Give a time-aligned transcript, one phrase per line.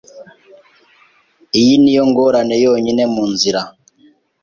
[1.59, 3.61] Iyi niyo ngorane yonyine mu nzira?